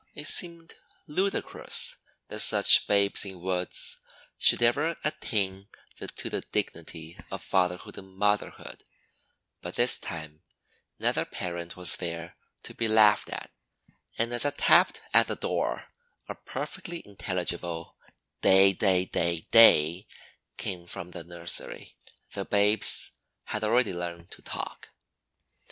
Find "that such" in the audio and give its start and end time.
2.29-2.87